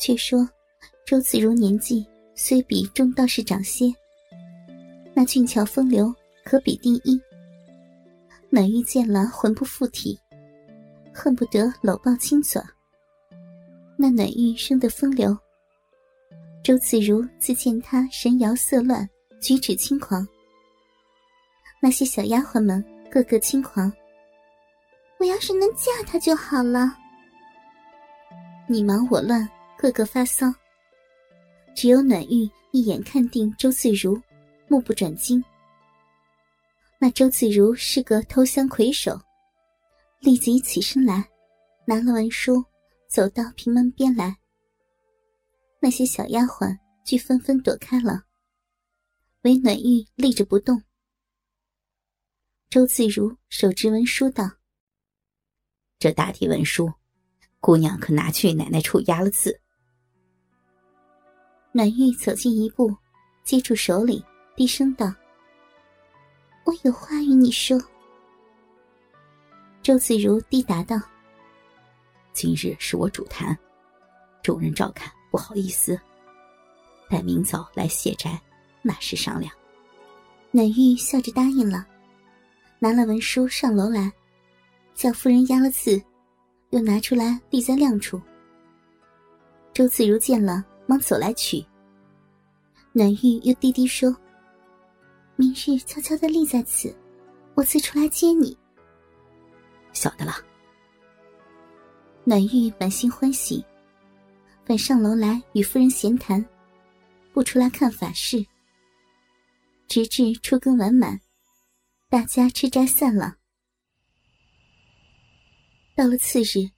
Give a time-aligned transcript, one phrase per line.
[0.00, 0.48] 却说
[1.06, 3.84] 周子如年纪虽比钟道士长些，
[5.12, 7.20] 那俊俏风流可比第一。
[8.48, 10.18] 暖玉见了魂不附体，
[11.12, 12.60] 恨不得搂抱亲嘴。
[13.96, 15.36] 那暖玉生得风流，
[16.64, 19.06] 周子如自见他神摇色乱，
[19.38, 20.26] 举止轻狂。
[21.78, 23.92] 那些小丫鬟们个个轻狂。
[25.18, 26.96] 我要是能嫁他就好了。
[28.66, 29.46] 你忙我乱，
[29.80, 30.46] 个个发骚。
[31.74, 34.20] 只有暖玉一眼看定周自如，
[34.68, 35.42] 目不转睛。
[36.98, 39.18] 那周自如是个偷香魁首，
[40.18, 41.26] 立即起身来，
[41.86, 42.62] 拿了文书，
[43.08, 44.36] 走到平门边来。
[45.80, 48.24] 那些小丫鬟俱纷纷躲开了，
[49.44, 50.82] 唯暖玉立着不动。
[52.68, 54.58] 周自如手执文书道
[55.98, 56.92] ：“这大体文书，
[57.60, 59.58] 姑娘可拿去奶奶处压了字。”
[61.72, 62.92] 暖玉走近一步，
[63.44, 64.24] 接住手里，
[64.56, 65.14] 低声道。
[66.64, 67.80] 我有话与你说。
[69.80, 71.00] 周子如低答道
[72.34, 73.56] ：“今日是我主坛，
[74.42, 75.98] 众人照看，不好意思。
[77.08, 78.40] 待明早来谢斋，
[78.82, 79.52] 那时商量。”
[80.50, 81.86] 暖玉笑着答应了，
[82.80, 84.12] 拿了文书上楼来，
[84.92, 86.02] 叫夫人压了字，
[86.70, 88.20] 又拿出来立在亮处。
[89.72, 91.64] 周子如见了，忙走来取。
[92.90, 94.12] 暖玉又低低说。
[95.36, 96.92] 明日悄悄的立在此，
[97.54, 98.58] 我自出来接你。
[99.92, 100.34] 晓得了。
[102.24, 103.64] 暖玉满心欢喜，
[104.66, 106.44] 反上楼来与夫人闲谈，
[107.32, 108.44] 不出来看法事。
[109.86, 111.20] 直至初更完满，
[112.08, 113.36] 大家吃斋散了。
[115.94, 116.68] 到了次日，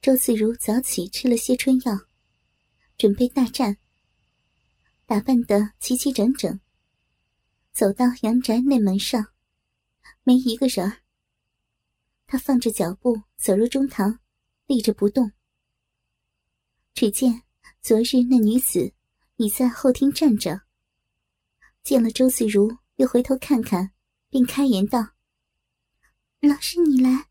[0.00, 1.98] 周自如早起吃了些春药，
[2.98, 3.76] 准备大战，
[5.04, 6.58] 打扮得齐齐整整。
[7.72, 9.26] 走到阳宅内门上，
[10.22, 11.00] 没一个人。
[12.26, 14.18] 他放着脚步走入中堂，
[14.66, 15.32] 立着不动。
[16.94, 17.42] 只见
[17.82, 18.94] 昨日那女子
[19.36, 20.62] 已在后厅站着，
[21.82, 23.92] 见了周自如，又回头看看，
[24.30, 25.10] 并开言道
[26.40, 27.28] ：“老师，你来。”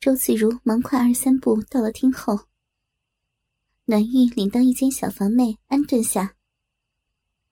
[0.00, 2.48] 周自如忙快二三步到了厅后，
[3.86, 6.36] 暖玉领到一间小房内安顿下，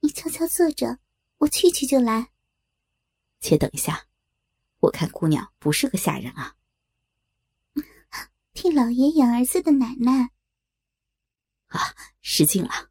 [0.00, 0.98] 你悄悄坐着。
[1.38, 2.31] 我去去就来。
[3.41, 4.06] 且等一下，
[4.78, 6.56] 我看姑娘不是个下人啊。
[8.54, 10.31] 替老爷养儿子的奶奶。
[11.66, 12.91] 啊，失敬了。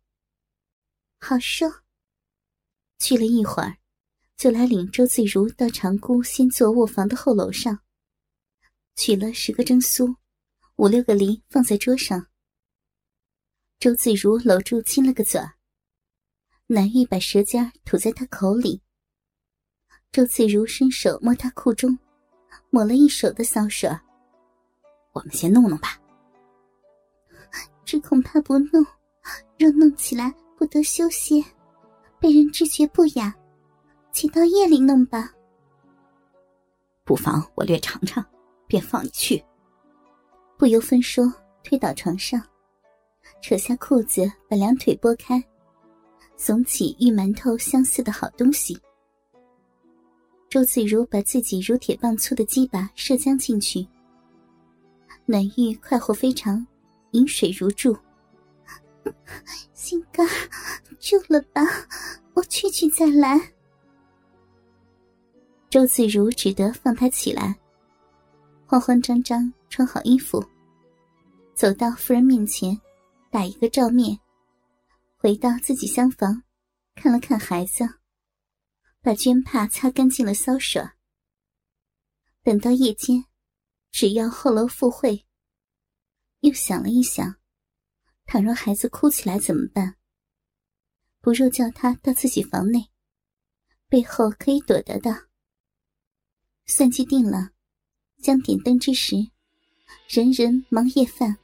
[1.20, 1.84] 好说。
[3.00, 3.78] 去了一会儿，
[4.38, 7.82] 就来领周自如到长姑新做卧房的后楼上，
[8.96, 10.16] 取了十个蒸酥，
[10.76, 12.28] 五六个梨放在桌上。
[13.82, 15.42] 周自如搂住亲了个嘴。
[16.68, 18.80] 南玉把舌尖吐在他口里，
[20.12, 21.98] 周自如伸手摸他裤中，
[22.70, 23.90] 抹了一手的骚水。
[25.14, 26.00] 我们先弄弄吧。
[27.84, 28.86] 只恐怕不弄，
[29.58, 31.44] 若弄起来不得休歇，
[32.20, 33.36] 被人知觉不雅，
[34.14, 35.34] 请到夜里弄吧。
[37.04, 38.24] 不妨我略尝尝，
[38.68, 39.44] 便放你去。
[40.56, 42.40] 不由分说，推倒床上，
[43.42, 45.44] 扯下裤子，把两腿拨开。
[46.38, 48.76] 耸起玉馒头相似的好东西，
[50.50, 53.88] 周自如把自己如铁棒粗的鸡巴射将进去，
[55.26, 56.66] 暖玉快活非常，
[57.12, 57.96] 饮水如注。
[59.74, 60.28] 心肝，
[61.00, 61.62] 救了吧！
[62.34, 63.40] 我去去再来。
[65.70, 67.56] 周自如只得放他起来，
[68.66, 70.44] 慌慌张张穿好衣服，
[71.54, 72.80] 走到夫人面前，
[73.32, 74.20] 打一个照面。
[75.16, 76.44] 回到自己厢房，
[76.96, 77.88] 看了看孩子，
[79.02, 80.84] 把绢帕擦干净了搔水。
[82.44, 83.24] 等到夜间，
[83.90, 85.26] 只要后楼赴会。
[86.42, 87.38] 又想了一想，
[88.26, 89.96] 倘若孩子哭起来怎么办？
[91.22, 92.90] 不若叫他到自己房内，
[93.88, 95.30] 背后可以躲得的。
[96.66, 97.52] 算计定了，
[98.22, 99.16] 将点灯之时，
[100.10, 101.38] 人人忙夜饭。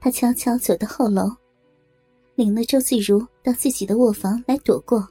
[0.00, 1.30] 他悄悄走到后楼。
[2.34, 5.04] 领了周自如到自己的卧房来躲过，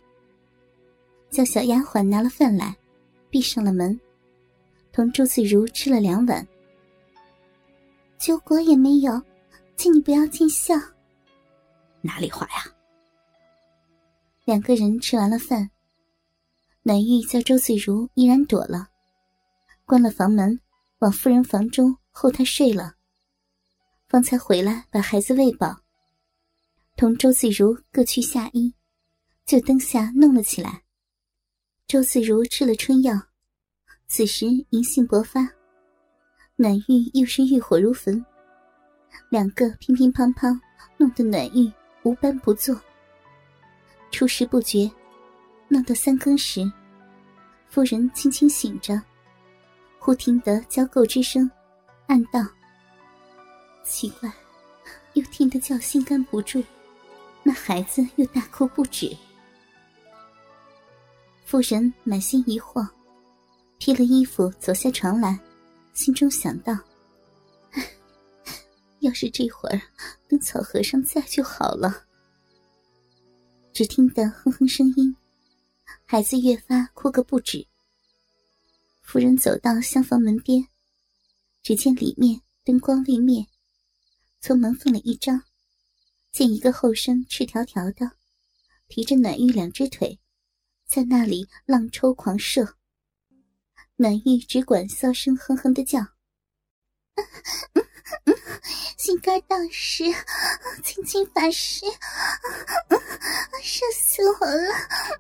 [1.30, 2.74] 叫小丫鬟拿了饭来，
[3.30, 4.00] 闭上了门，
[4.94, 6.48] 同周自如吃了两碗，
[8.18, 9.22] 酒果也没有，
[9.76, 10.74] 请你不要见笑。
[12.00, 12.64] 哪里话呀？
[14.46, 15.70] 两个人吃完了饭，
[16.84, 18.88] 暖玉叫周自如依然躲了，
[19.86, 20.58] 关了房门，
[21.00, 22.94] 往夫人房中候她睡了，
[24.08, 25.82] 方才回来把孩子喂饱，
[26.96, 28.74] 同周自如各去下衣，
[29.46, 30.84] 就灯下弄了起来。
[31.88, 33.14] 周自如吃了春药，
[34.08, 35.42] 此时淫性勃发，
[36.56, 38.26] 暖玉又是欲火如焚，
[39.30, 40.58] 两个乒乒乓乓，
[40.96, 41.70] 弄得暖玉
[42.04, 42.80] 无般不作。
[44.10, 44.90] 初时不觉，
[45.68, 46.62] 弄到三更时，
[47.68, 49.02] 夫人轻轻醒着，
[50.00, 51.50] 忽听得交媾之声，
[52.08, 52.40] 暗道
[53.98, 54.32] ：“奇怪，
[55.14, 56.64] 又听得叫心肝不住，
[57.42, 59.18] 那孩子又大哭不止。”
[61.44, 62.88] 妇人满心疑惑，
[63.80, 65.40] 披了衣服走下床来，
[65.96, 66.78] 心中想到
[69.02, 69.82] ：“要是这会儿
[70.28, 72.04] 等草和尚在就好了。”
[73.74, 75.16] 只听得哼哼声音，
[76.06, 77.66] 孩子越发哭个不止。
[79.02, 80.68] 夫人走到厢房门边，
[81.64, 83.44] 只见里面灯光未灭，
[84.40, 85.44] 从门缝里一张，
[86.32, 88.12] 见一个后生赤条条的，
[88.88, 90.20] 提着暖玉两只腿。
[90.86, 92.76] 在那里浪抽狂射，
[93.98, 96.00] 暖玉只管骚声哼哼的叫
[98.96, 100.06] ：“心肝大师，
[100.82, 101.86] 青青法师，
[103.62, 104.74] 射死我了！”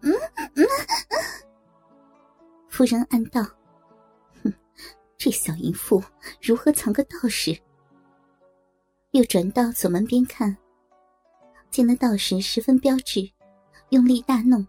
[0.03, 0.13] 嗯
[0.55, 0.65] 嗯
[2.69, 3.41] 夫人暗道
[4.41, 4.53] ：“哼，
[5.17, 6.01] 这小淫妇
[6.41, 7.61] 如何藏个道士？”
[9.17, 10.55] 又转到左门边看，
[11.71, 13.27] 见那道士十分标致，
[13.89, 14.63] 用力大弄。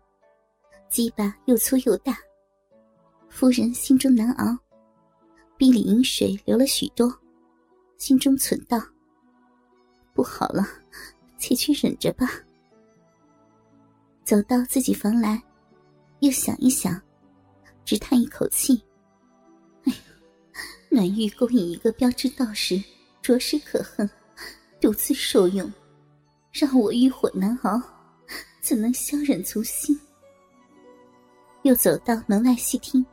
[0.89, 2.17] 鸡巴又粗又大，
[3.29, 4.57] 夫人心中难熬，
[5.59, 7.15] 鼻里饮水流了许多，
[7.99, 8.81] 心中忖道
[10.17, 10.67] ：“不好了，
[11.37, 12.27] 且去忍着吧。”
[14.25, 15.43] 走到自己房来，
[16.21, 16.99] 又想一想，
[17.85, 18.83] 只叹一口气
[19.85, 19.99] ：“哎呀，
[20.89, 22.83] 暖玉勾引一个标致道士，
[23.21, 24.09] 着实可恨，
[24.81, 25.73] 独自受用，
[26.53, 27.83] 让我欲火难熬，
[28.61, 29.99] 怎能消忍足心？”
[31.63, 33.05] 又走到门外细听，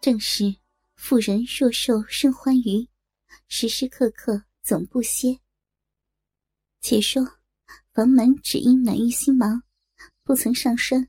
[0.00, 0.54] 正是
[0.94, 2.88] 妇人若受甚欢愉，
[3.48, 5.40] 时时刻刻总不歇。
[6.80, 7.26] 且说
[7.92, 9.64] 房门只因暖玉心忙，
[10.22, 11.08] 不曾上栓，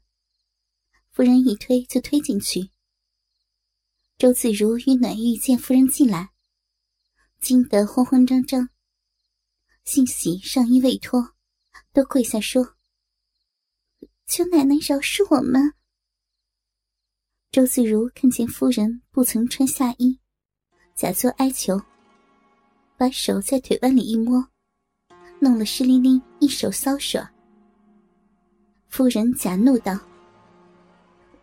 [1.12, 2.72] 夫人一推就推进去。
[4.18, 6.32] 周子如与暖玉见夫人进来，
[7.40, 8.68] 惊得慌慌张张，
[9.88, 11.34] 幸喜上衣未脱，
[11.94, 12.76] 都跪下说。
[14.26, 15.74] 求奶奶饶恕我们。
[17.54, 20.20] 周自如看见夫人不曾穿下衣，
[20.94, 21.82] 假作哀求，
[22.98, 24.46] 把手在腿弯里一摸，
[25.40, 27.26] 弄了湿淋淋一手骚水。
[28.90, 29.98] 夫人假怒道：“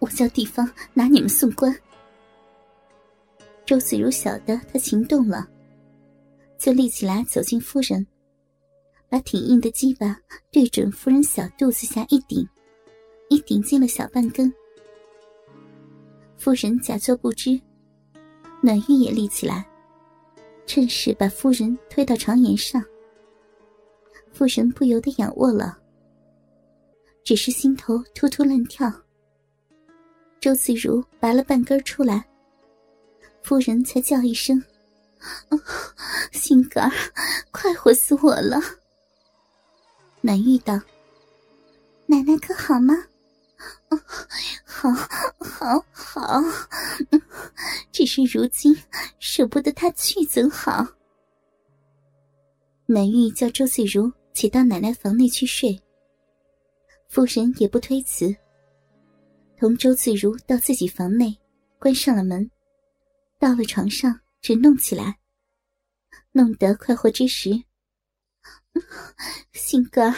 [0.01, 1.75] 我叫地方拿你们送官。”
[3.65, 5.49] 周子如晓得他情动了，
[6.59, 8.07] 就立起来走进夫人，
[9.15, 10.19] 把挺硬的鸡巴
[10.51, 12.45] 对准夫人小肚子下一顶。
[13.29, 14.53] 一顶进了小半根，
[16.37, 17.61] 夫人假作不知，
[18.61, 19.65] 暖玉也立起来，
[20.67, 22.85] 趁势把夫人推到床沿上。
[24.33, 25.79] 夫人不由得仰卧了，
[27.23, 28.93] 只是心头突突乱跳。
[30.41, 32.27] 周子如拔了半根出来，
[33.45, 34.61] 夫人才叫一声
[36.33, 36.91] ：“心肝，
[37.53, 38.61] 快活死我了！”
[40.27, 40.81] 暖玉道
[42.09, 42.95] ：“奶奶可好吗？”
[44.65, 44.91] 好，
[45.39, 46.43] 好，好，
[47.93, 48.75] 只是如今
[49.19, 50.87] 舍不得他去，怎好？
[52.87, 55.79] 南玉叫周翠如且到奶奶房内去睡，
[57.07, 58.35] 夫人也不推辞，
[59.59, 61.39] 同周翠如到自己房内，
[61.79, 62.51] 关上了门，
[63.39, 65.19] 到了床上，只弄起来，
[66.33, 67.63] 弄得快活之时，
[69.53, 70.15] 心肝，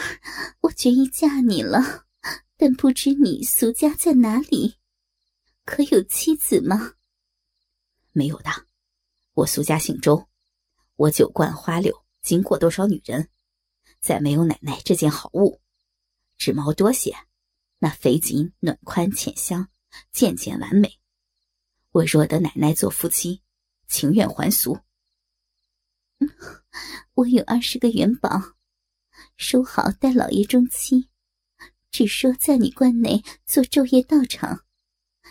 [0.63, 2.07] 我决意嫁你了。
[2.57, 4.77] 但不知你俗家在哪里，
[5.67, 6.95] 可有妻子吗？
[8.13, 8.51] 没有的，
[9.35, 10.27] 我俗家姓周，
[10.97, 13.29] 我酒灌花柳，经过多少女人，
[14.01, 15.61] 再没有奶奶这件好物，
[16.39, 17.15] 指毛多些，
[17.79, 19.69] 那肥颈暖宽浅香，
[20.13, 20.99] 件件完美。
[21.91, 23.43] 我若得奶奶做夫妻，
[23.87, 24.79] 情愿还俗。
[27.15, 28.57] 我有二十个元宝，
[29.37, 31.09] 收好待老爷中期。
[31.91, 34.65] 只说在你关内做昼夜道场，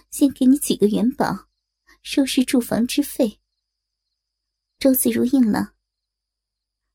[0.09, 1.47] 先给你几个元宝，
[2.01, 3.39] 收拾住房之费。
[4.79, 5.73] 周子如应了。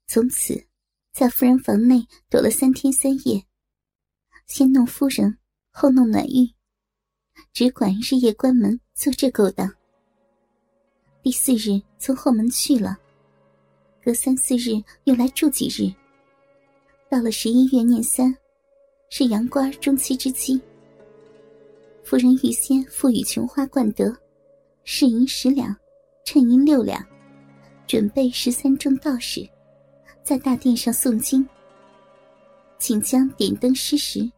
[0.09, 0.67] 从此，
[1.13, 3.47] 在夫人房内躲了三天三夜，
[4.47, 5.39] 先弄夫人，
[5.71, 6.53] 后弄暖玉，
[7.53, 9.73] 只管日夜关门做这勾当。
[11.23, 13.00] 第四日从后门去了，
[14.03, 15.93] 隔三四日又来住几日。
[17.09, 18.35] 到了十一月廿三，
[19.09, 20.61] 是阳官中期之期。
[22.05, 24.17] 夫人预先赋予琼花冠德，
[24.85, 25.77] 饰银十两，
[26.25, 27.05] 衬银六两，
[27.87, 29.49] 准备十三众道士，
[30.23, 31.47] 在大殿上诵经，
[32.79, 34.31] 请将点灯施食。